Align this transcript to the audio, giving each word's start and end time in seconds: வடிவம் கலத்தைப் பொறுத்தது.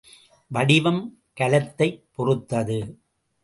வடிவம் 0.47 1.19
கலத்தைப் 1.39 2.03
பொறுத்தது. 2.11 2.79